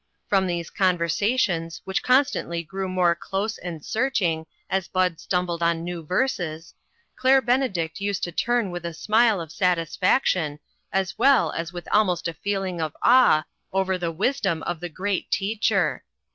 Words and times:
From 0.27 0.47
these 0.47 0.71
conver 0.71 1.01
sations, 1.07 1.81
which 1.85 2.01
constantly 2.01 2.63
grew 2.63 2.89
more 2.89 3.13
close 3.13 3.59
and 3.59 3.85
searching 3.85 4.47
as 4.67 4.87
Bud 4.87 5.19
stumbled 5.19 5.61
on 5.61 5.83
new 5.83 6.03
verses, 6.03 6.73
Claire 7.15 7.39
Benedict 7.39 8.01
used 8.01 8.23
to 8.23 8.31
turn 8.31 8.71
with 8.71 8.83
a 8.83 8.95
smile 8.95 9.39
of 9.39 9.51
satisfaction, 9.51 10.57
as 10.91 11.19
well 11.19 11.51
as 11.51 11.71
with 11.71 11.87
almost 11.91 12.27
a 12.27 12.33
feeling 12.33 12.81
of 12.81 12.95
awe, 13.03 13.45
over 13.71 13.95
the 13.95 14.11
wisdom 14.11 14.63
of 14.63 14.79
the 14.79 14.89
Great 14.89 15.29
Teacher. 15.29 16.03